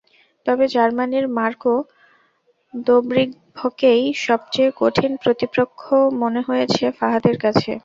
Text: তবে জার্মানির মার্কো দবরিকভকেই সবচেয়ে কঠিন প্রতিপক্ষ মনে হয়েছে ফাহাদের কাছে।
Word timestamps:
তবে 0.45 0.65
জার্মানির 0.67 1.25
মার্কো 1.37 1.75
দবরিকভকেই 2.73 4.03
সবচেয়ে 4.25 4.69
কঠিন 4.77 5.11
প্রতিপক্ষ 5.23 5.81
মনে 6.21 6.41
হয়েছে 6.47 6.83
ফাহাদের 6.97 7.35
কাছে। 7.43 7.71